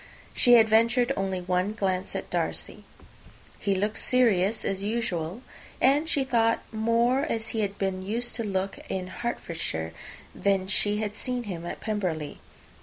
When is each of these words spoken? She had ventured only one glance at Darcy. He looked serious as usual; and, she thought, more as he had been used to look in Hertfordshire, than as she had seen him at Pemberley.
She 0.33 0.53
had 0.53 0.67
ventured 0.67 1.11
only 1.15 1.41
one 1.41 1.73
glance 1.73 2.15
at 2.15 2.31
Darcy. 2.31 2.85
He 3.59 3.75
looked 3.75 3.99
serious 3.99 4.65
as 4.65 4.83
usual; 4.83 5.43
and, 5.79 6.09
she 6.09 6.23
thought, 6.23 6.63
more 6.73 7.19
as 7.23 7.49
he 7.49 7.59
had 7.59 7.77
been 7.77 8.01
used 8.01 8.35
to 8.37 8.43
look 8.43 8.79
in 8.89 9.05
Hertfordshire, 9.09 9.91
than 10.33 10.63
as 10.63 10.71
she 10.71 10.97
had 10.97 11.13
seen 11.13 11.43
him 11.43 11.67
at 11.67 11.81
Pemberley. 11.81 12.39